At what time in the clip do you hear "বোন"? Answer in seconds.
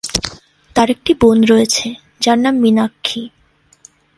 1.13-1.37